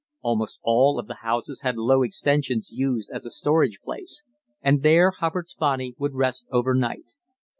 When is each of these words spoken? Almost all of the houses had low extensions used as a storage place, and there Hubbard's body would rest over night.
Almost 0.21 0.57
all 0.63 0.97
of 0.97 1.05
the 1.05 1.19
houses 1.21 1.61
had 1.61 1.77
low 1.77 2.01
extensions 2.01 2.71
used 2.71 3.11
as 3.11 3.23
a 3.23 3.29
storage 3.29 3.81
place, 3.81 4.23
and 4.59 4.81
there 4.81 5.11
Hubbard's 5.11 5.53
body 5.53 5.93
would 5.99 6.15
rest 6.15 6.47
over 6.51 6.73
night. 6.73 7.05